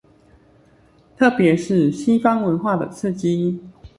[1.15, 3.59] 特別是西方文化的刺激